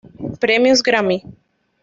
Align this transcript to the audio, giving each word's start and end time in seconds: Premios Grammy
Premios 0.39 0.81
Grammy 0.81 1.21